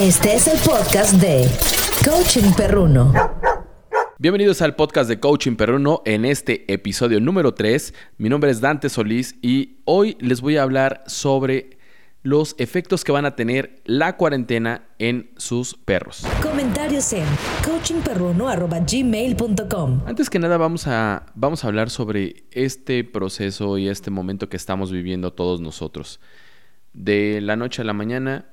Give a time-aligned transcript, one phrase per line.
[0.00, 1.46] Este es el podcast de
[2.10, 3.12] Coaching Perruno.
[4.16, 7.92] Bienvenidos al podcast de Coaching Perruno en este episodio número 3.
[8.16, 11.76] Mi nombre es Dante Solís y hoy les voy a hablar sobre
[12.22, 16.26] los efectos que van a tener la cuarentena en sus perros.
[16.42, 17.26] Comentarios en
[17.62, 24.48] coachingperruno.gmail.com Antes que nada vamos a, vamos a hablar sobre este proceso y este momento
[24.48, 26.20] que estamos viviendo todos nosotros.
[26.94, 28.46] De la noche a la mañana,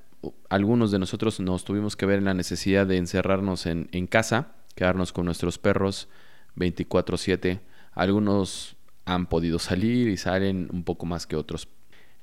[0.50, 5.14] algunos de nosotros nos tuvimos que ver en la necesidad de encerrarnos en, casa, quedarnos
[5.14, 6.10] con nuestros perros
[6.56, 7.62] 24/7.
[7.94, 11.68] Algunos han podido salir y salen un poco más que otros.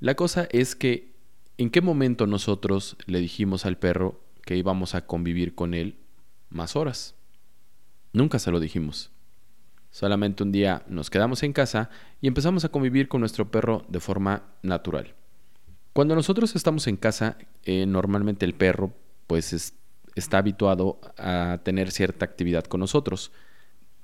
[0.00, 1.14] La cosa es que
[1.56, 5.98] ¿En qué momento nosotros le dijimos al perro que íbamos a convivir con él
[6.50, 7.14] más horas?
[8.12, 9.12] Nunca se lo dijimos.
[9.92, 14.00] Solamente un día nos quedamos en casa y empezamos a convivir con nuestro perro de
[14.00, 15.14] forma natural.
[15.94, 18.92] Cuando nosotros estamos en casa, eh, normalmente el perro
[19.26, 19.72] pues
[20.14, 23.32] está habituado a tener cierta actividad con nosotros.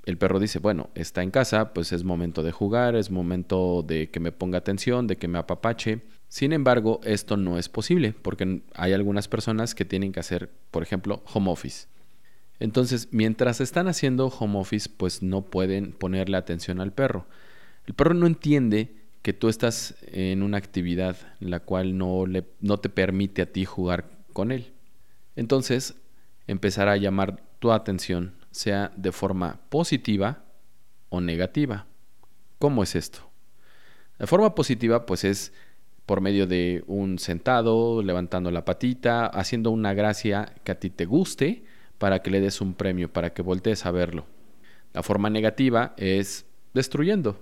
[0.05, 4.09] El perro dice, bueno, está en casa, pues es momento de jugar, es momento de
[4.09, 6.01] que me ponga atención, de que me apapache,
[6.31, 10.81] sin embargo, esto no es posible porque hay algunas personas que tienen que hacer, por
[10.81, 11.87] ejemplo, home office.
[12.57, 17.27] Entonces, mientras están haciendo home office, pues no pueden ponerle atención al perro.
[17.85, 22.77] El perro no entiende que tú estás en una actividad la cual no, le, no
[22.77, 24.73] te permite a ti jugar con él.
[25.35, 25.95] Entonces,
[26.47, 30.43] empezará a llamar tu atención, sea de forma positiva
[31.09, 31.85] o negativa.
[32.59, 33.29] ¿Cómo es esto?
[34.17, 35.53] De forma positiva, pues es
[36.05, 41.05] por medio de un sentado, levantando la patita, haciendo una gracia que a ti te
[41.05, 41.63] guste
[41.97, 44.25] para que le des un premio, para que voltees a verlo.
[44.93, 47.39] La forma negativa es destruyendo,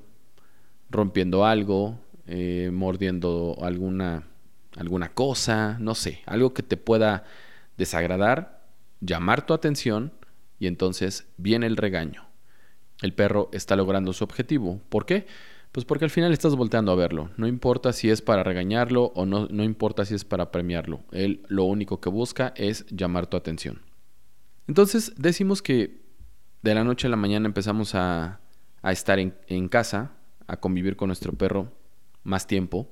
[0.90, 4.28] rompiendo algo, eh, mordiendo alguna,
[4.76, 7.24] alguna cosa, no sé, algo que te pueda
[7.78, 8.64] desagradar,
[9.02, 10.12] llamar tu atención
[10.60, 12.28] y entonces viene el regaño.
[13.02, 14.82] El perro está logrando su objetivo.
[14.90, 15.26] ¿Por qué?
[15.72, 17.30] Pues porque al final estás volteando a verlo.
[17.38, 21.02] No importa si es para regañarlo o no, no importa si es para premiarlo.
[21.12, 23.82] Él lo único que busca es llamar tu atención.
[24.68, 26.02] Entonces decimos que
[26.62, 28.42] de la noche a la mañana empezamos a,
[28.82, 30.12] a estar en, en, casa,
[30.50, 31.72] a convivir con nuestro perro
[32.24, 32.90] más tiempo.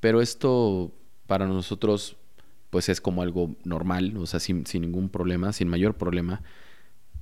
[0.00, 0.92] Pero esto
[1.26, 2.16] para nosotros
[2.70, 6.42] pues es como algo normal, o sea, sin, sin ningún problema, sin mayor problema.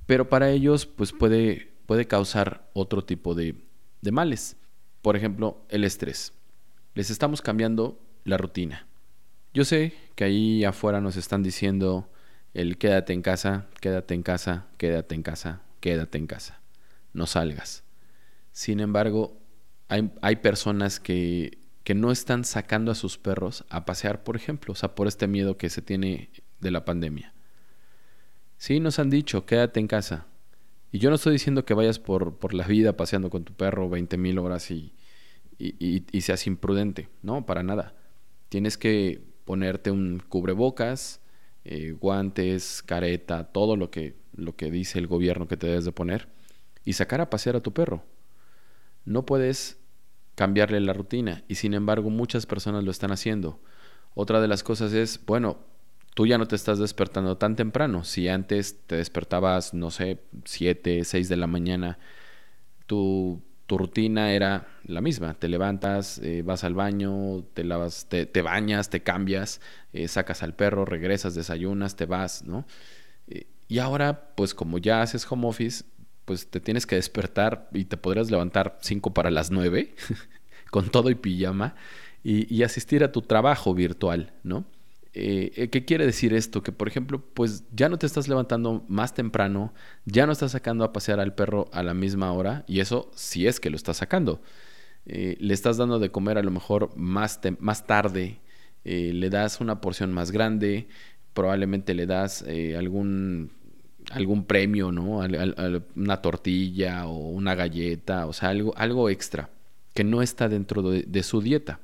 [0.05, 3.55] Pero para ellos pues puede, puede causar otro tipo de,
[4.01, 4.57] de males.
[5.01, 6.33] Por ejemplo, el estrés.
[6.95, 8.87] Les estamos cambiando la rutina.
[9.53, 12.09] Yo sé que ahí afuera nos están diciendo
[12.53, 16.59] el quédate en casa, quédate en casa, quédate en casa, quédate en casa.
[17.13, 17.83] No salgas.
[18.53, 19.37] Sin embargo,
[19.89, 24.71] hay, hay personas que, que no están sacando a sus perros a pasear, por ejemplo,
[24.71, 26.29] o sea, por este miedo que se tiene
[26.61, 27.33] de la pandemia.
[28.57, 30.27] Sí, nos han dicho, quédate en casa,
[30.93, 33.89] y yo no estoy diciendo que vayas por, por la vida paseando con tu perro
[33.89, 34.93] 20 mil horas y,
[35.57, 37.09] y, y, seas imprudente.
[37.23, 37.95] No, para nada.
[38.47, 41.19] Tienes que ponerte un cubrebocas,
[41.65, 45.91] eh, guantes, careta, todo lo que, lo que dice el gobierno que te debes de
[45.91, 46.27] poner
[46.85, 48.05] y sacar a pasear a tu perro.
[49.05, 49.79] No puedes
[50.35, 53.59] cambiarle la rutina y sin embargo muchas personas lo están haciendo.
[54.15, 55.57] Otra de las cosas es, bueno,
[56.13, 58.03] tú ya no te estás despertando tan temprano.
[58.03, 61.97] Si antes te despertabas, no sé, 7, 6 de la mañana,
[62.85, 65.33] tu, tu rutina era la misma.
[65.33, 69.61] Te levantas, eh, vas al baño, te lavas, te, bañas, te cambias,
[69.93, 72.65] eh, sacas al perro, regresas, desayunas, te vas, ¿no?
[73.27, 75.85] Eh, y ahora, pues como ya haces home office,
[76.25, 79.95] pues te tienes que despertar y te podrías levantar 5 para las 9,
[80.71, 81.75] con todo y pijama,
[82.23, 84.65] y, y asistir a tu trabajo virtual, ¿no?
[85.15, 86.63] Eh, eh, ¿Qué quiere decir esto?
[86.63, 89.73] Que, por ejemplo, pues ya no te estás levantando más temprano,
[90.05, 93.45] ya no estás sacando a pasear al perro a la misma hora, y eso sí
[93.47, 94.41] es que lo estás sacando.
[95.05, 98.39] Eh, le estás dando de comer a lo mejor más, más tarde,
[98.85, 100.87] le das una porción más grande,
[101.33, 102.43] probablemente le das
[102.77, 103.51] algún,
[104.11, 105.21] algún premio, ¿no?
[105.95, 109.49] Una tortilla o una galleta, o sea, algo, algo extra
[109.93, 111.79] que no está dentro de, su dieta.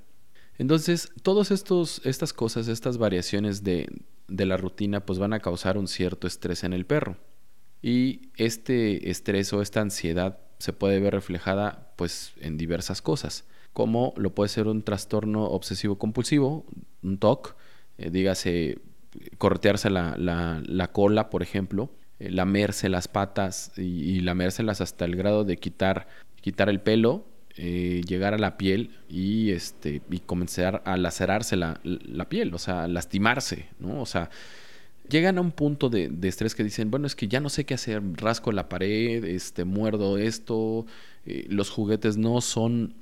[0.57, 3.87] Entonces, todas estas cosas, estas variaciones de,
[4.27, 7.17] de, la rutina, pues van a causar un cierto estrés en el perro.
[7.81, 14.13] Y este estrés o esta ansiedad se puede ver reflejada pues en diversas cosas, como
[14.17, 16.65] lo puede ser un trastorno obsesivo compulsivo,
[17.01, 17.55] un TOC,
[17.97, 18.79] eh, dígase
[19.37, 21.89] corretearse la, la, la, cola, por ejemplo,
[22.19, 26.07] eh, lamerse las patas y, y lamérselas hasta el grado de quitar,
[26.41, 27.25] quitar el pelo
[27.61, 32.57] eh, llegar a la piel y, este, y comenzar a lacerarse la, la, piel, o
[32.57, 34.01] sea, lastimarse, ¿no?
[34.01, 34.29] O sea,
[35.09, 37.73] llegan a un punto de, estrés que dicen, bueno, es que ya no sé qué
[37.73, 40.85] hacer, rasco la pared, este, muerdo esto,
[41.25, 42.93] eh, los juguetes no son,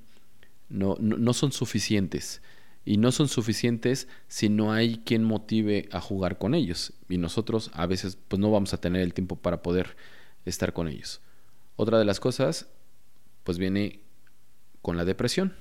[0.70, 2.42] no, no, no son suficientes.
[2.88, 6.94] Y no son suficientes si no hay quien motive a jugar con ellos.
[7.10, 9.98] Y nosotros a veces pues no vamos a tener el tiempo para poder
[10.46, 11.20] estar con ellos.
[11.76, 12.70] Otra de las cosas
[13.44, 14.00] pues viene
[14.82, 15.54] con la depresión.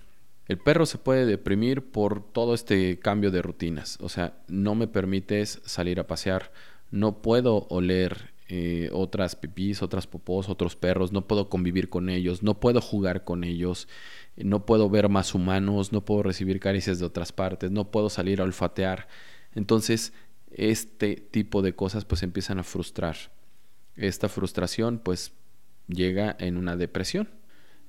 [0.47, 3.99] El perro se puede deprimir por todo este cambio de rutinas.
[4.01, 6.53] O sea, no me permites salir a pasear,
[6.93, 12.45] no puedo oler eh, otras pipís, otras popós, otros perros, no puedo convivir con ellos,
[12.45, 13.89] no puedo jugar con ellos,
[14.37, 18.41] no puedo ver más humanos, no puedo recibir caricias de otras partes, no puedo salir
[18.41, 19.09] a olfatear.
[19.55, 20.13] Entonces,
[20.51, 23.17] este tipo de cosas pues empiezan a frustrar.
[23.97, 25.33] Esta frustración pues
[25.89, 27.29] llega en una depresión.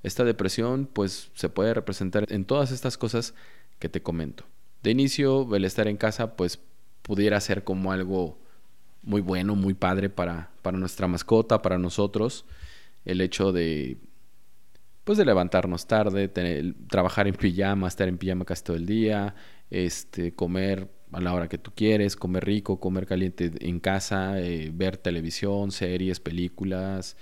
[0.04, 3.34] Esta depresión pues se puede representar en todas estas cosas
[3.80, 4.46] que te comento.
[4.84, 6.60] De inicio, el estar en casa pues
[7.02, 8.38] pudiera ser como algo
[9.02, 12.46] muy bueno, muy padre para, para nuestra mascota, para nosotros.
[13.06, 13.98] El hecho de
[15.08, 16.28] pues de levantarnos tarde,
[16.90, 19.36] trabajar en pijama, estar en pijama casi todo el día,
[19.70, 24.70] este, comer a la hora que tú quieres, comer rico, comer caliente en casa, eh,
[24.74, 27.16] ver televisión, series, películas.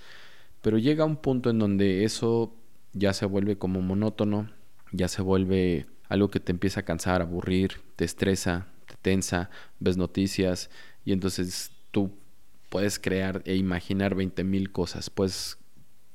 [0.63, 2.55] Pero llega un punto en donde eso
[2.93, 4.49] ya se vuelve como monótono,
[4.91, 9.95] ya se vuelve algo que te empieza a cansar, aburrir, te estresa, te tensa, ves
[9.95, 10.71] noticias
[11.05, 12.17] y entonces tú
[12.69, 15.59] puedes crear e imaginar 20 mil cosas, pues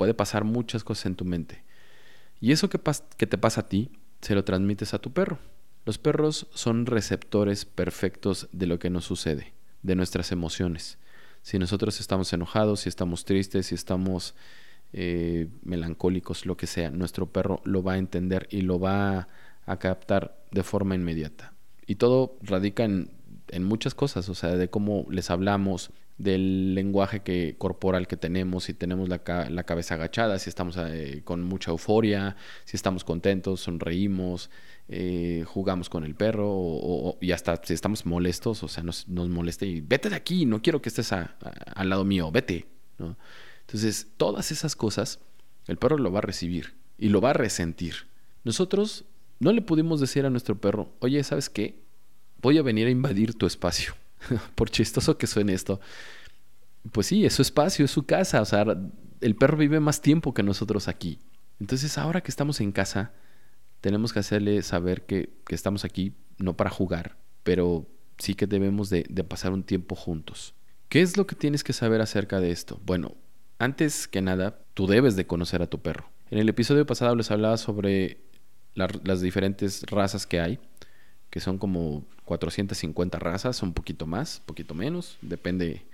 [0.00, 1.62] puede pasar muchas cosas en tu mente.
[2.40, 2.80] Y eso que,
[3.18, 3.90] que te pasa a ti,
[4.22, 5.38] se lo transmites a tu perro.
[5.84, 9.52] Los perros son receptores perfectos de lo que nos sucede,
[9.82, 10.96] de nuestras emociones.
[11.42, 14.34] Si nosotros estamos enojados, si estamos tristes, si estamos
[14.94, 19.28] eh, melancólicos, lo que sea, nuestro perro lo va a entender y lo va
[19.66, 21.52] a captar de forma inmediata.
[21.86, 23.10] Y todo radica en,
[23.48, 25.90] en muchas cosas, o sea, de cómo les hablamos,
[26.20, 31.22] del lenguaje que, corporal que tenemos, si tenemos la, la cabeza agachada, si estamos eh,
[31.24, 34.50] con mucha euforia, si estamos contentos, sonreímos,
[34.88, 39.30] eh, jugamos con el perro o, y hasta si estamos molestos, o sea, nos, nos
[39.30, 42.66] molesta y vete de aquí, no quiero que estés al lado mío, vete.
[43.60, 45.20] Entonces, todas esas cosas,
[45.68, 48.08] el perro lo va a recibir y lo va a resentir.
[48.44, 49.06] Nosotros
[49.38, 51.80] no le pudimos decir a nuestro perro, oye, ¿sabes qué?
[52.42, 53.94] Voy a venir a invadir tu espacio.
[54.54, 55.80] Por chistoso que suene esto.
[56.92, 58.40] Pues sí, es su espacio, es su casa.
[58.40, 58.64] O sea,
[59.20, 61.18] el perro vive más tiempo que nosotros aquí.
[61.58, 63.12] Entonces, ahora que estamos en casa,
[63.80, 67.86] tenemos que hacerle saber que, estamos aquí no para jugar, pero
[68.18, 70.54] sí que debemos de, pasar un tiempo juntos.
[70.88, 72.80] ¿Qué es lo que tienes que saber acerca de esto?
[72.84, 73.14] Bueno,
[73.58, 76.10] antes que nada, tú debes de conocer a tu perro.
[76.30, 78.20] En el episodio pasado les hablaba sobre
[78.74, 80.58] las diferentes razas que hay,
[81.30, 85.84] que son como 450 razas, un poquito más, poquito menos, depende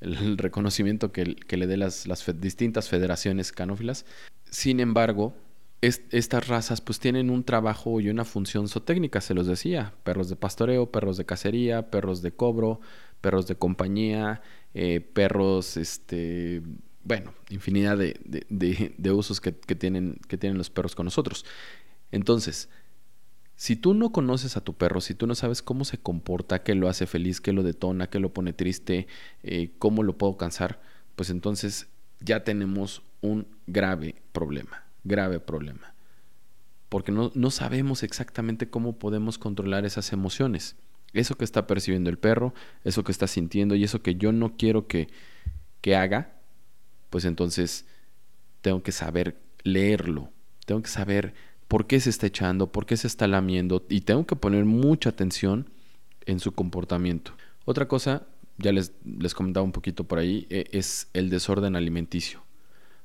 [0.00, 2.06] el reconocimiento que, le dé las,
[2.40, 4.04] distintas federaciones canófilas.
[4.50, 5.34] Sin embargo,
[5.80, 10.36] estas razas pues tienen un trabajo y una función zootécnica, se los decía, perros de
[10.36, 12.80] pastoreo, perros de cacería, perros de cobro,
[13.20, 14.42] perros de compañía,
[14.74, 16.62] eh, perros, este,
[17.04, 21.44] bueno, infinidad de, usos que, tienen, que tienen los perros con nosotros.
[22.10, 22.68] Entonces,
[23.56, 26.74] si tú no conoces a tu perro, si tú no sabes cómo se comporta, qué
[26.74, 29.06] lo hace feliz, qué lo detona, qué lo pone triste,
[29.42, 30.80] eh, cómo lo puedo cansar,
[31.14, 31.88] pues entonces
[32.20, 35.94] ya tenemos un grave problema, grave problema.
[36.88, 40.76] Porque no, no sabemos exactamente cómo podemos controlar esas emociones.
[41.12, 44.56] Eso que está percibiendo el perro, eso que está sintiendo y eso que yo no
[44.56, 45.08] quiero que,
[45.80, 46.32] que haga,
[47.10, 47.86] pues entonces
[48.62, 50.30] tengo que saber leerlo,
[50.64, 51.34] tengo que saber
[51.72, 55.08] por qué se está echando, por qué se está lamiendo y tengo que poner mucha
[55.08, 55.70] atención
[56.26, 57.32] en su comportamiento.
[57.64, 58.26] Otra cosa,
[58.58, 62.42] ya les, les comentaba un poquito por ahí, e, es el desorden alimenticio.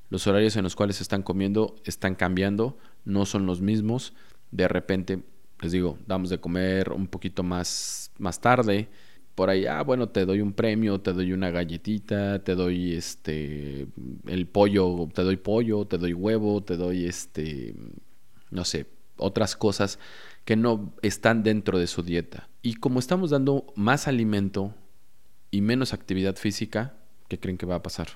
[0.10, 4.14] Los horarios en los cuales están comiendo están cambiando, no son los mismos.
[4.52, 5.24] De repente,
[5.62, 8.90] les digo, damos de comer un poquito más, más tarde,
[9.34, 13.88] por ahí, ah, bueno, te doy un premio, te doy una galletita, te doy este,
[14.26, 17.74] el pollo, te doy pollo, te doy huevo, te doy este,
[18.52, 18.88] no sé,
[19.18, 20.00] otras cosas
[20.46, 22.48] que no están dentro de su dieta.
[22.62, 24.74] Y como estamos dando más alimento
[25.52, 26.94] y menos actividad física,
[27.28, 28.10] ¿qué creen que va a pasar?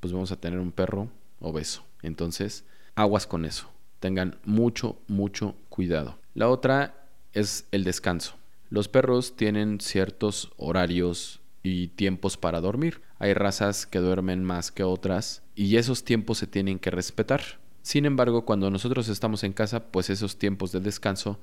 [0.00, 1.84] Pues vamos a tener un perro obeso.
[2.02, 2.64] Entonces,
[2.94, 3.68] aguas con eso.
[4.00, 6.18] Tengan mucho, mucho cuidado.
[6.34, 8.34] La otra es el descanso.
[8.68, 13.02] Los perros tienen ciertos horarios y tiempos para dormir.
[13.18, 17.42] Hay razas que duermen más que otras y esos tiempos se tienen que respetar.
[17.86, 21.38] Sin embargo, cuando nosotros estamos en casa, pues esos tiempos de descanso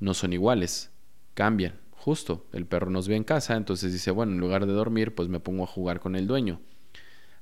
[0.00, 0.90] no son iguales,
[1.34, 1.74] cambian.
[1.92, 5.28] Justo, el perro nos ve en casa, entonces dice, bueno, en lugar de dormir, pues
[5.28, 6.60] me pongo a jugar con el dueño.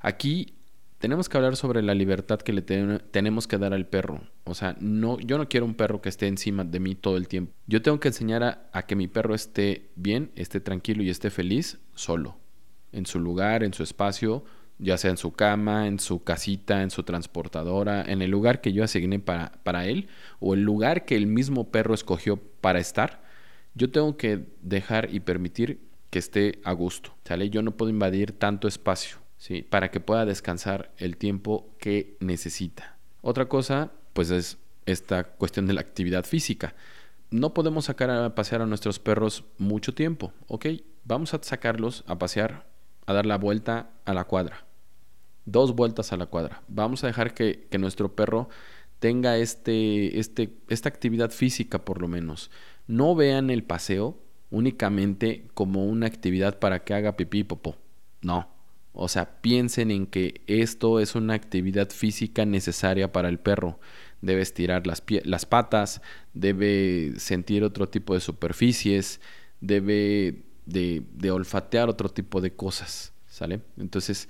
[0.01, 0.53] Aquí
[0.99, 4.21] tenemos que hablar sobre la libertad que le tenemos que dar al perro.
[4.45, 7.29] O sea, no, yo no quiero un perro que esté encima de mí todo el
[7.29, 7.55] tiempo.
[7.67, 11.31] Yo tengo que enseñar a, a que mi perro esté bien, esté tranquilo y esté
[11.31, 12.37] feliz solo,
[12.93, 14.45] en su lugar, en su espacio,
[14.83, 18.73] ya sea en su cama, en su casita, en su transportadora, en el lugar que
[18.73, 20.09] yo asigné para, para él
[20.41, 23.23] o el lugar que el mismo perro escogió para estar,
[23.75, 27.49] yo tengo que dejar y permitir que esté a gusto, ¿sale?
[27.49, 29.63] Yo no puedo invadir tanto espacio, ¿sí?
[29.63, 32.99] Para que pueda descansar el tiempo que necesita.
[33.23, 36.75] Otra cosa, pues es esta cuestión de la actividad física.
[37.31, 40.67] No podemos sacar a pasear a nuestros perros mucho tiempo, ¿ok?
[41.05, 42.67] Vamos a sacarlos a pasear,
[43.07, 44.67] a dar la vuelta a la cuadra
[45.45, 46.63] dos vueltas a la cuadra.
[46.69, 48.49] Vamos a dejar que, nuestro perro
[48.99, 52.51] tenga este, este, esta actividad física por lo menos.
[52.87, 54.19] No vean el paseo
[54.51, 57.77] únicamente como una actividad para que haga pipí y popó.
[58.21, 58.49] No.
[58.93, 63.81] O sea, piensen en que esto es una actividad física necesaria para el perro.
[64.21, 66.03] Debe estirar las, las patas,
[66.35, 69.21] debe sentir otro tipo de superficies,
[69.61, 73.15] debe de, de olfatear otro tipo de cosas.
[73.27, 73.63] ¿Sale?
[73.79, 74.29] Entonces,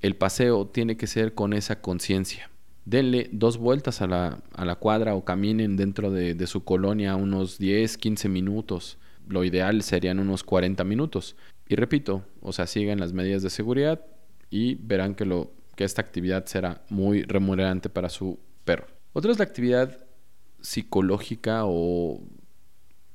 [0.00, 2.50] el paseo tiene que ser con esa conciencia.
[2.84, 7.58] Denle dos vueltas a la, a la, cuadra o caminen dentro de, su colonia unos
[7.58, 8.98] 10, 15 minutos.
[9.28, 11.36] Lo ideal serían unos 40 minutos.
[11.68, 14.00] Y repito, o sea, sigan las medidas de seguridad
[14.48, 18.86] y verán que, lo, que esta actividad será muy remunerante para su perro.
[19.12, 19.98] Otra es la actividad
[20.62, 22.22] psicológica o,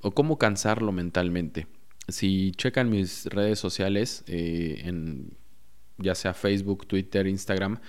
[0.01, 1.65] o cómo cansarlo mentalmente.
[2.09, 5.31] Si checan mis redes sociales eh, en
[5.97, 7.79] ya sea Facebook, Twitter, Instagram,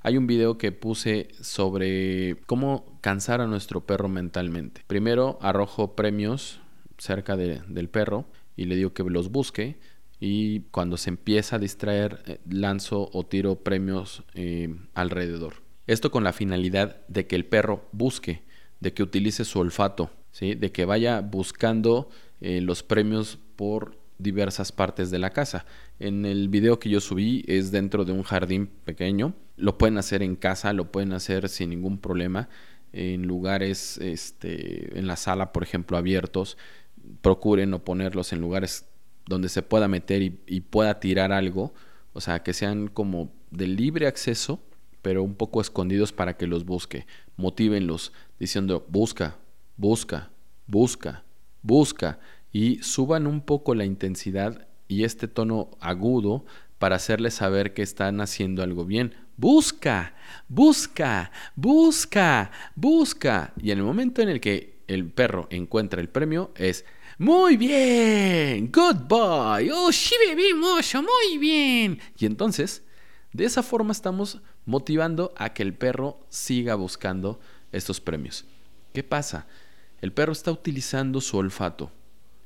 [0.00, 4.82] hay un video que puse sobre cómo cansar a nuestro perro mentalmente.
[4.86, 6.60] Primero arrojo premios
[6.98, 9.78] cerca del perro y le digo que los busque
[10.20, 15.62] y cuando se empieza a distraer eh, lanzo o tiro premios eh, alrededor.
[15.86, 18.42] Esto con la finalidad de que el perro busque,
[18.80, 20.54] de que utilice su olfato, ¿sí?
[20.54, 22.08] de que vaya buscando
[22.40, 25.66] eh, los premios por diversas partes de la casa.
[25.98, 29.34] En el video que yo subí es dentro de un jardín pequeño.
[29.56, 32.48] Lo pueden hacer en casa, lo pueden hacer sin ningún problema.
[32.92, 36.56] En lugares, este, en la sala, por ejemplo, abiertos.
[37.20, 38.86] Procuren no ponerlos en lugares
[39.26, 41.74] donde se pueda meter y, y pueda tirar algo.
[42.12, 44.60] O sea, que sean como de libre acceso,
[45.02, 47.06] pero un poco escondidos para que los busque.
[47.36, 49.36] Motívenlos diciendo, busca,
[49.76, 50.30] busca,
[50.66, 51.24] busca,
[51.62, 52.18] busca
[52.54, 56.46] y suban un poco la intensidad y este tono agudo
[56.78, 59.12] para hacerles saber que están haciendo algo bien.
[59.36, 60.14] Busca,
[60.46, 63.52] busca, busca, busca.
[63.60, 66.84] Y en el momento en el que el perro encuentra el premio es
[67.18, 71.98] muy bien, good boy, oh sí bebé muy bien.
[72.16, 72.84] Y entonces,
[73.32, 77.40] de esa forma estamos motivando a que el perro siga buscando
[77.72, 78.44] estos premios.
[78.92, 79.48] ¿Qué pasa?
[80.00, 81.90] El perro está utilizando su olfato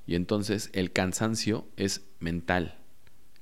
[0.08, 2.78] y entonces el cansancio es mental.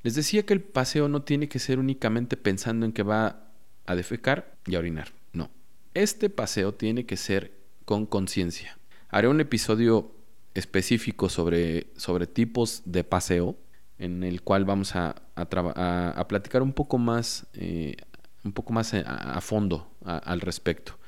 [0.02, 3.52] Les decía que el paseo no tiene que ser únicamente pensando en que va
[3.86, 5.12] a defecar y a orinar.
[5.32, 5.48] No.
[5.94, 7.52] Este paseo tiene que ser
[7.84, 8.78] con conciencia.
[9.10, 10.10] Haré un episodio
[10.54, 13.56] específico sobre, sobre tipos de paseo
[14.00, 17.94] en el cual vamos a, a, platicar un poco más, eh,
[18.42, 20.98] un poco más a, fondo al respecto.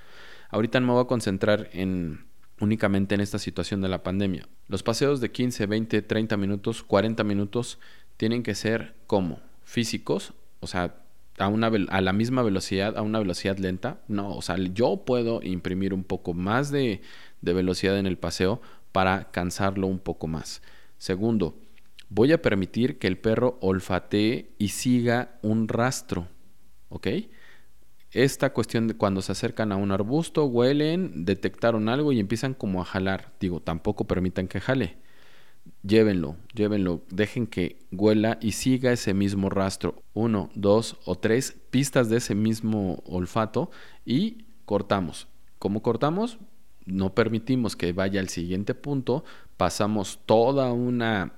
[0.50, 2.27] Ahorita me voy a concentrar en,
[2.60, 4.48] únicamente en esta situación de la pandemia.
[4.68, 7.78] Los paseos de 15, 20, 30 minutos, 40 minutos
[8.16, 10.96] tienen que ser como físicos, o sea,
[11.38, 14.00] a, una, a la misma velocidad, a una velocidad lenta.
[14.08, 17.00] No, o sea, yo puedo imprimir un poco más de,
[17.40, 18.60] de velocidad en el paseo
[18.92, 20.62] para cansarlo un poco más.
[20.98, 21.56] Segundo,
[22.08, 26.28] voy a permitir que el perro olfatee y siga un rastro,
[26.88, 27.06] ¿ok?
[28.12, 32.80] Esta cuestión de cuando se acercan a un arbusto, huelen, detectaron algo y empiezan como
[32.80, 33.32] a jalar.
[33.40, 34.96] Digo, tampoco permitan que jale.
[35.82, 40.02] Llévenlo, llévenlo, dejen que huela y siga ese mismo rastro.
[40.14, 43.70] Uno, dos o tres pistas de ese mismo olfato
[44.06, 45.28] y cortamos.
[45.58, 46.38] ¿Cómo cortamos?
[46.86, 49.24] No permitimos que vaya al siguiente punto,
[49.58, 51.37] pasamos toda una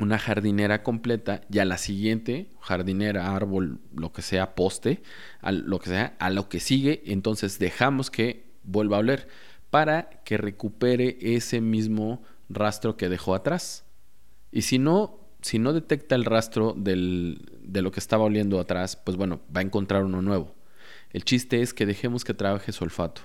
[0.00, 5.02] una jardinera completa y a la siguiente, jardinera, árbol, lo que sea, poste,
[5.40, 9.28] a lo que sea, a lo que sigue, entonces dejamos que vuelva a oler
[9.68, 13.84] para que recupere ese mismo rastro que dejó atrás.
[14.50, 18.96] Y si no, si no detecta el rastro del, de lo que estaba oliendo atrás,
[18.96, 20.54] pues bueno, va a encontrar uno nuevo.
[21.12, 23.22] El chiste es que dejemos que trabaje su olfato.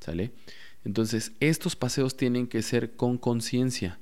[0.00, 0.32] ¿Sale?
[0.84, 3.98] Entonces, estos paseos tienen que ser con conciencia,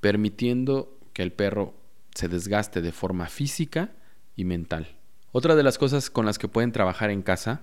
[0.00, 1.74] permitiendo que el perro
[2.14, 3.90] se desgaste de forma física
[4.36, 4.86] y mental.
[5.32, 7.62] Otra de las cosas con las que pueden trabajar en casa,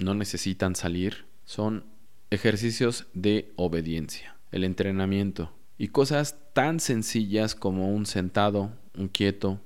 [0.00, 1.84] no necesitan salir, son
[2.30, 9.60] ejercicios de obediencia, el entrenamiento y cosas tan sencillas como un sentado, un quieto,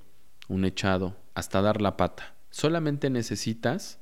[0.48, 2.34] un echado, hasta dar la pata.
[2.50, 4.00] Solamente necesitas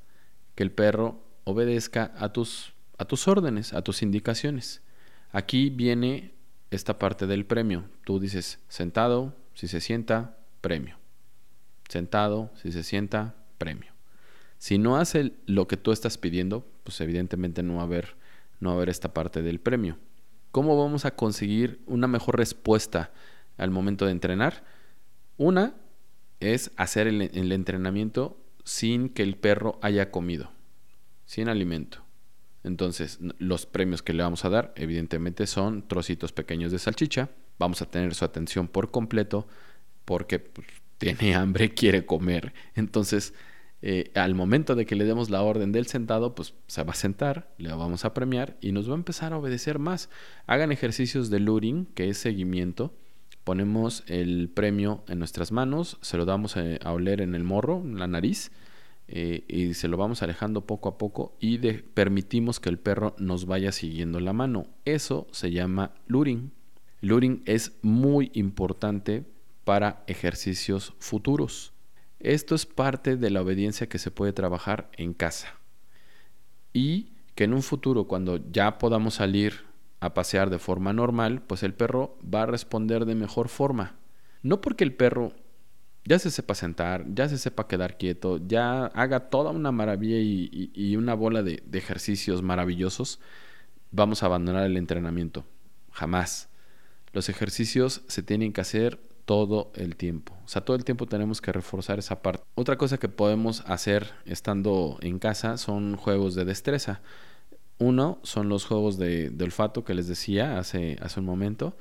[0.56, 4.82] que el perro obedezca a tus a tus órdenes, a tus indicaciones.
[5.30, 6.34] Aquí viene
[6.70, 7.84] esta parte del premio.
[8.04, 10.96] Tú dices sentado, si se sienta, premio.
[11.88, 13.92] Sentado, si se sienta, premio.
[14.58, 18.16] Si no hace lo que tú estás pidiendo, pues evidentemente no va a haber,
[18.60, 19.98] no va a haber esta parte del premio.
[20.50, 23.12] ¿Cómo vamos a conseguir una mejor respuesta
[23.56, 24.64] al momento de entrenar?
[25.36, 25.74] Una
[26.40, 30.50] es hacer el, el entrenamiento sin que el perro haya comido,
[31.24, 32.07] sin alimento.
[32.64, 37.30] Entonces, los premios que le vamos a dar, evidentemente, son trocitos pequeños de salchicha.
[37.58, 39.46] Vamos a tener su atención por completo
[40.04, 40.66] porque pues,
[40.98, 42.52] tiene hambre, quiere comer.
[42.74, 43.34] Entonces,
[43.80, 46.96] eh, al momento de que le demos la orden del sentado, pues se va a
[46.96, 50.10] sentar, le vamos a premiar y nos va a empezar a obedecer más.
[50.46, 52.92] Hagan ejercicios de luring, que es seguimiento.
[53.44, 57.80] Ponemos el premio en nuestras manos, se lo damos eh, a oler en el morro,
[57.80, 58.50] en la nariz
[59.10, 63.46] eh, y se lo vamos alejando poco a poco y permitimos que el perro nos
[63.46, 64.66] vaya siguiendo la mano.
[64.84, 66.52] Eso se llama luring.
[67.00, 69.24] Luring es muy importante
[69.64, 71.72] para ejercicios futuros.
[72.20, 75.54] Esto es parte de la obediencia que se puede trabajar en casa.
[76.74, 79.64] Y que en un futuro, cuando ya podamos salir
[80.00, 83.96] a pasear de forma normal, pues el perro va a responder de mejor forma.
[84.42, 85.32] No porque el perro
[86.08, 90.96] ya se sepa sentar, ya se sepa quedar quieto, ya haga toda una maravilla y,
[90.96, 93.20] una bola de, ejercicios maravillosos,
[93.90, 95.44] vamos a abandonar el entrenamiento.
[95.92, 96.48] Jamás.
[97.12, 100.34] Los ejercicios se tienen que hacer todo el tiempo.
[100.46, 102.42] O sea, todo el tiempo tenemos que reforzar esa parte.
[102.54, 107.02] Otra cosa que podemos hacer estando en casa son juegos de destreza.
[107.78, 111.76] Uno son los juegos de, olfato que les decía hace, hace un momento.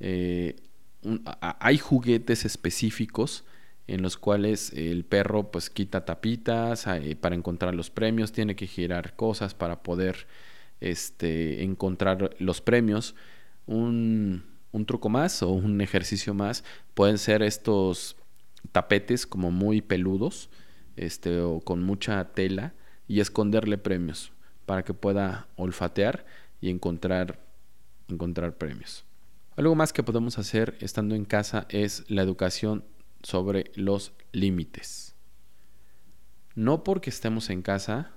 [0.00, 0.56] Eh,
[1.40, 3.44] hay juguetes específicos
[3.86, 8.66] en los cuales el perro pues quita tapitas eh, para encontrar los premios, tiene que
[8.66, 10.26] girar cosas para poder
[10.80, 13.14] este, encontrar los premios.
[13.66, 16.64] Un, un truco más o un ejercicio más
[16.94, 18.16] pueden ser estos
[18.72, 20.50] tapetes como muy peludos
[20.96, 22.74] este, o con mucha tela
[23.08, 24.32] y esconderle premios
[24.66, 26.24] para que pueda olfatear
[26.60, 27.40] y encontrar,
[28.08, 29.04] encontrar premios.
[29.56, 32.84] Algo más que podemos hacer estando en casa es la educación
[33.22, 35.14] sobre los límites.
[36.54, 38.12] No porque estemos en casa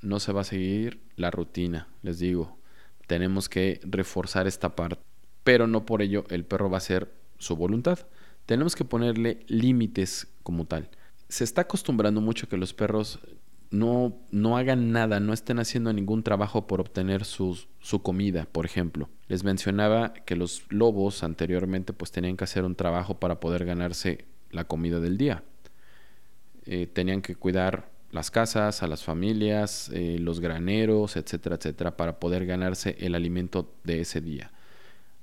[0.00, 2.58] no se va a seguir la rutina, les digo.
[3.06, 5.00] Tenemos que reforzar esta parte,
[5.42, 7.98] pero no por ello el perro va a hacer su voluntad.
[8.46, 10.90] Tenemos que ponerle límites como tal.
[11.28, 13.18] Se está acostumbrando mucho que los perros
[13.70, 18.64] no, no hagan nada, no estén haciendo ningún trabajo por obtener su, su comida, por
[18.64, 19.10] ejemplo.
[19.26, 24.26] Les mencionaba que los lobos anteriormente pues tenían que hacer un trabajo para poder ganarse
[24.50, 25.42] la comida del día.
[26.66, 32.18] Eh, tenían que cuidar las casas, a las familias, eh, los graneros, etcétera, etcétera, para
[32.18, 34.50] poder ganarse el alimento de ese día.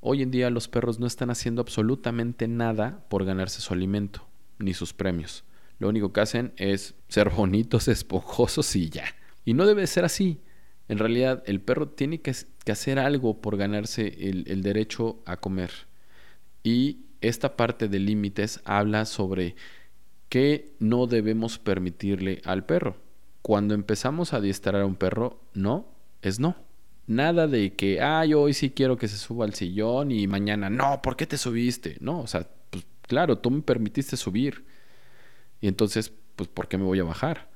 [0.01, 4.27] Hoy en día los perros no están haciendo absolutamente nada por ganarse su alimento,
[4.59, 5.43] ni sus premios.
[5.79, 9.05] Lo único que hacen es ser bonitos, esponjosos y ya.
[9.45, 10.41] Y no debe ser así.
[10.87, 12.35] En realidad el perro tiene que,
[12.71, 15.71] hacer algo por ganarse el, el derecho a comer.
[16.63, 19.55] Y esta parte de límites habla sobre
[20.29, 22.97] qué no debemos permitirle al perro.
[23.41, 25.87] Cuando empezamos a adiestrar a un perro, no,
[26.21, 26.55] es no.
[27.07, 31.01] Nada de que, ay, hoy sí quiero que se suba al sillón y mañana, no,
[31.03, 31.97] ¿por qué te subiste?
[31.99, 34.65] No, o sea, pues claro, tú me permitiste subir.
[35.61, 37.49] Y entonces, pues, ¿por qué me voy a bajar?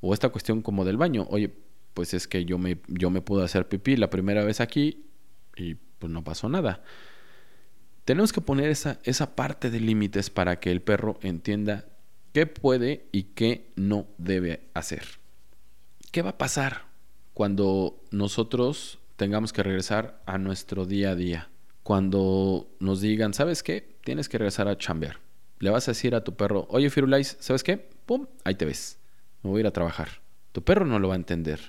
[0.00, 1.54] O esta cuestión como del baño, oye,
[1.94, 5.06] pues es que yo me, yo me pude hacer pipí la primera vez aquí
[5.56, 6.82] y pues no pasó nada.
[8.08, 11.84] Tenemos que poner esa, esa parte de límites para que el perro entienda
[12.32, 15.02] qué puede y qué no debe hacer.
[16.10, 16.86] ¿Qué va a pasar
[17.34, 21.50] cuando nosotros tengamos que regresar a nuestro día a día?
[21.82, 23.98] Cuando nos digan, ¿sabes qué?
[24.04, 25.18] Tienes que regresar a chambear.
[25.58, 27.90] Le vas a decir a tu perro, oye Firulais, ¿sabes qué?
[28.06, 28.26] ¡Pum!
[28.42, 28.98] Ahí te ves.
[29.42, 30.22] Me voy a ir a trabajar.
[30.52, 31.60] Tu perro no lo va a entender.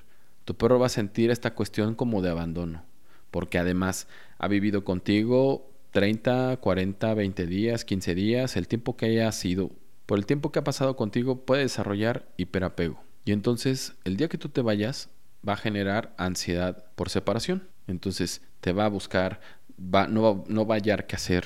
[0.46, 2.86] Tu perro va a sentir esta cuestión como de abandono.
[3.30, 9.32] Porque además ha vivido contigo 30, 40, 20 días, 15 días, el tiempo que haya
[9.32, 9.72] sido,
[10.06, 13.04] por el tiempo que ha pasado contigo, puede desarrollar hiperapego.
[13.26, 15.10] Y entonces, el día que tú te vayas,
[15.48, 17.68] va a generar ansiedad por separación.
[17.88, 19.40] Entonces, te va a buscar,
[19.80, 21.46] va, no, va, no va a hallar qué hacer,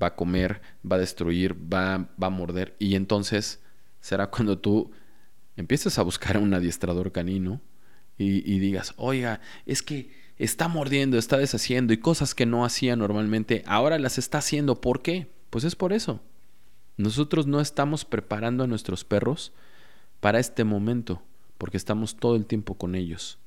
[0.00, 2.76] va a comer, va a destruir, va, va a morder.
[2.78, 3.60] Y entonces
[4.00, 4.90] será cuando tú
[5.56, 7.60] empieces a buscar a un adiestrador canino
[8.16, 12.96] y, y digas, oiga, es que está mordiendo, está deshaciendo y cosas que no hacía
[12.96, 14.80] normalmente, ahora las está haciendo.
[14.80, 15.28] ¿Por qué?
[15.50, 16.20] Pues es por eso.
[16.96, 19.52] Nosotros no estamos preparando a nuestros perros
[20.20, 21.22] para este momento,
[21.58, 23.38] porque estamos todo el tiempo con ellos.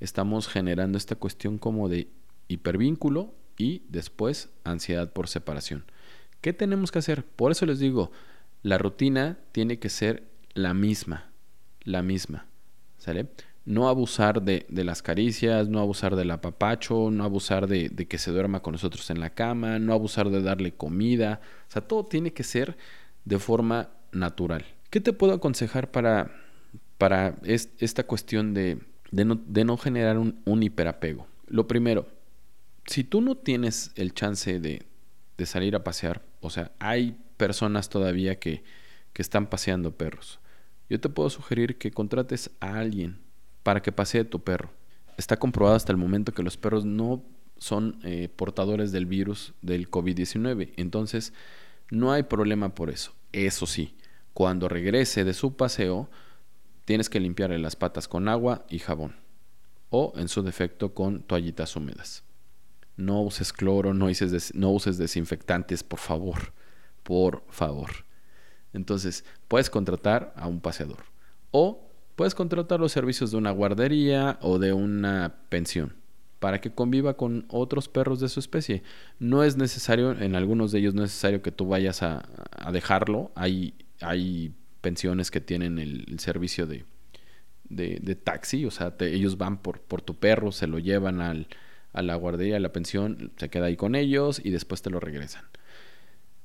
[0.00, 2.08] Estamos generando esta cuestión como de
[2.48, 5.84] hipervínculo y después ansiedad por separación.
[6.40, 7.24] ¿Qué tenemos que hacer?
[7.24, 8.12] Por eso les digo,
[8.62, 10.24] la rutina tiene que ser
[10.54, 11.30] la misma,
[11.82, 12.46] la misma.
[12.98, 13.28] ¿Sale?
[13.68, 18.30] No abusar de, las caricias, no abusar del apapacho, no abusar de, de, que se
[18.30, 21.42] duerma con nosotros en la cama, no abusar de darle comida.
[21.68, 22.78] O sea, todo tiene que ser
[23.26, 24.64] de forma natural.
[24.88, 26.30] ¿Qué te puedo aconsejar para,
[26.96, 28.78] para esta cuestión de,
[29.12, 31.26] no, generar un, hiperapego?
[31.46, 32.08] Lo primero,
[32.86, 34.86] si tú no tienes el chance de,
[35.44, 38.62] salir a pasear, o sea, hay personas todavía que
[39.14, 40.40] están paseando perros.
[40.88, 43.18] Yo te puedo sugerir que contrates a alguien
[43.68, 44.70] para que pasee tu perro.
[45.18, 47.22] Está comprobado hasta el momento que los perros no
[47.58, 50.72] son eh, portadores del virus del COVID-19.
[50.78, 51.34] Entonces,
[51.90, 53.12] no hay problema por eso.
[53.30, 53.94] Eso sí,
[54.32, 56.08] cuando regrese de su paseo,
[56.86, 59.16] tienes que limpiarle las patas con agua y jabón.
[59.90, 62.24] O, en su defecto, con toallitas húmedas.
[62.96, 66.54] No uses cloro, no uses, no uses desinfectantes, por favor.
[67.02, 67.90] Por favor.
[68.72, 71.04] Entonces, puedes contratar a un paseador.
[71.50, 71.87] O
[72.18, 75.94] puedes contratar los servicios de una guardería o de una pensión
[76.40, 78.82] para que conviva con otros perros de su especie.
[79.20, 82.28] No es necesario, en algunos de ellos es necesario que tú vayas a,
[82.72, 83.30] dejarlo.
[83.36, 86.84] Hay, hay pensiones que tienen el, servicio de,
[87.68, 91.46] de, taxi, o sea, ellos van por, por tu perro, se lo llevan al,
[91.92, 94.98] a la guardería, a la pensión, se queda ahí con ellos y después te lo
[94.98, 95.44] regresan.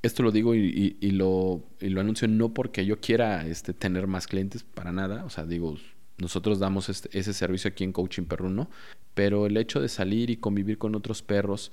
[0.03, 4.91] Esto lo digo y, lo anuncio no porque yo quiera este, tener más clientes, para
[4.91, 5.77] nada, o sea, digo,
[6.17, 8.69] nosotros damos este, ese servicio aquí en Coaching Perruno,
[9.13, 11.71] pero el hecho de salir y convivir con otros perros,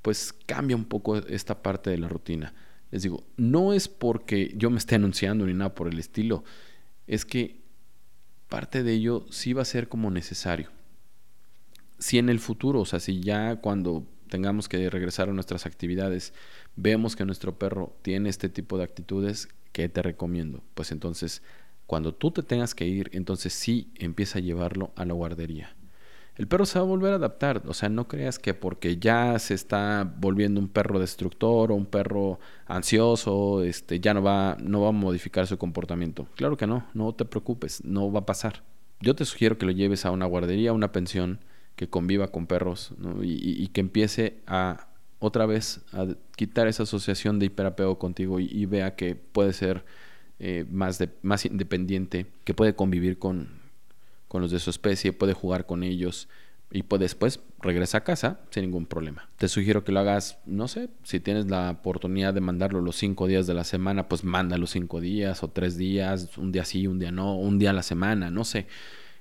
[0.00, 2.54] pues cambia un poco esta parte de la rutina.
[2.90, 6.44] Les digo, no es porque yo me esté anunciando ni nada por el estilo,
[7.06, 7.60] es que
[8.48, 10.70] parte de ello sí va a ser como necesario.
[11.98, 16.32] Si en el futuro, o sea, si ya cuando tengamos que regresar a nuestras actividades,
[16.76, 20.62] vemos que nuestro perro tiene este tipo de actitudes, ¿qué te recomiendo?
[20.74, 21.42] Pues entonces
[21.86, 25.76] cuando tú te tengas que ir, entonces sí empieza a llevarlo a la guardería.
[26.36, 29.38] El perro se va a volver a adaptar, o sea, no creas que porque ya
[29.38, 34.82] se está volviendo un perro destructor o un perro ansioso, este, ya no va, no
[34.82, 36.26] va a modificar su comportamiento.
[36.34, 38.64] Claro que no, no te preocupes, no va a pasar.
[39.00, 41.40] Yo te sugiero que lo lleves a una guardería, a una pensión,
[41.76, 47.46] que conviva con perros y, que empiece a otra vez a quitar esa asociación de
[47.46, 49.84] hiperapego contigo y vea que puede ser
[50.38, 53.48] eh, más, de, más independiente, que puede convivir con,
[54.28, 56.28] con los de su especie, puede jugar con ellos
[56.70, 59.30] y después regresa a casa sin ningún problema.
[59.38, 63.26] Te sugiero que lo hagas, no sé, si tienes la oportunidad de mandarlo los cinco
[63.26, 66.98] días de la semana, pues mándalo cinco días o tres días, un día sí, un
[66.98, 68.66] día no, un día a la semana, no sé.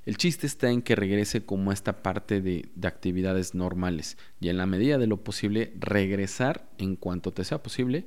[0.05, 4.57] El chiste está en que regrese como esta parte de, de, actividades normales y en
[4.57, 8.05] la medida de lo posible regresar en cuanto te sea posible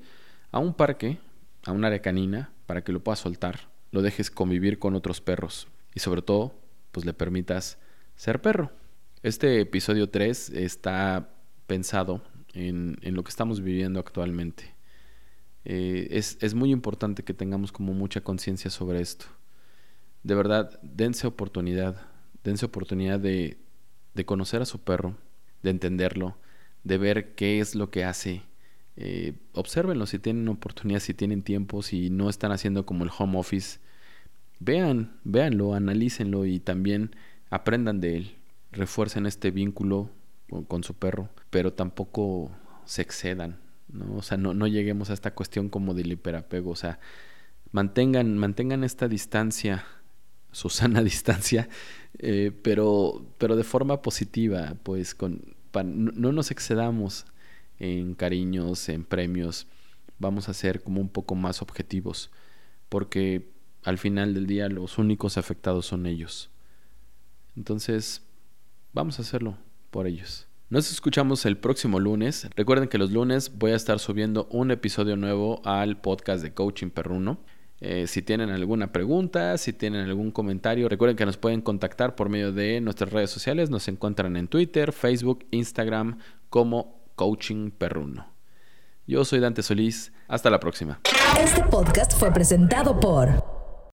[0.53, 1.19] a un parque,
[1.65, 5.69] a un área canina, para que lo puedas soltar, lo dejes convivir con otros perros
[5.95, 6.55] y sobre todo,
[6.93, 7.79] pues le permitas
[8.15, 8.71] ser perro.
[9.23, 11.31] Este episodio 3 está
[11.67, 14.75] pensado en, lo que estamos viviendo actualmente.
[15.65, 19.27] Eh, es, muy importante que tengamos como mucha conciencia sobre esto.
[20.29, 21.97] De verdad, dense oportunidad,
[22.45, 23.57] dense oportunidad de,
[24.13, 25.17] de conocer a su perro,
[25.63, 26.37] de entenderlo,
[26.85, 28.43] de ver qué es lo que hace,
[28.99, 33.39] eh, observenlo si tienen oportunidad, si tienen tiempo, si no están haciendo como el home
[33.39, 33.79] office.
[34.61, 37.17] Vean, véanlo, analícenlo y también
[37.49, 38.37] aprendan de él.
[38.71, 40.11] Refuercen este vínculo
[40.69, 42.51] con, su perro, pero tampoco
[42.85, 43.57] se excedan,
[43.91, 44.17] ¿no?
[44.17, 47.01] O sea, no, no lleguemos a esta cuestión como del hiperapego, o sea,
[47.73, 49.87] mantengan, mantengan esta distancia,
[50.53, 51.69] su sana distancia,
[52.19, 57.27] eh, pero, pero de forma positiva, pues con, no nos excedamos
[57.79, 59.67] en cariños, en premios,
[60.19, 62.31] vamos a ser como un poco más objetivos,
[62.89, 63.51] porque
[63.85, 66.51] al final del día los únicos afectados son ellos.
[67.57, 68.23] Entonces,
[68.93, 69.57] vamos a hacerlo
[69.91, 70.47] por ellos.
[70.71, 72.49] Nos escuchamos el próximo lunes.
[72.55, 76.91] Recuerden que los lunes voy a estar subiendo un episodio nuevo al podcast de Coaching
[76.91, 77.41] Perruno.
[77.81, 82.29] Eh, si tienen alguna pregunta, si tienen algún comentario, recuerden que nos pueden contactar por
[82.29, 83.71] medio de nuestras redes sociales.
[83.71, 86.19] Nos encuentran en Twitter, Facebook, Instagram
[86.51, 88.33] como Coaching Perruno.
[89.07, 90.13] Yo soy Dante Solís.
[90.29, 91.01] Hasta la próxima.
[91.41, 93.58] Este podcast fue presentado por